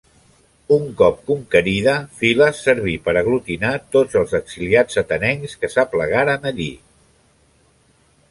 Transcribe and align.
Un 0.75 0.85
cop 1.01 1.19
conquerida, 1.25 1.93
Files 2.21 2.61
serví 2.69 2.95
per 3.09 3.13
aglutinar 3.21 3.75
tots 3.97 4.17
els 4.23 4.33
exiliats 4.39 4.99
atenencs 5.03 5.55
que 5.65 5.71
s'aplegaren 5.75 6.49
allí. 6.53 6.71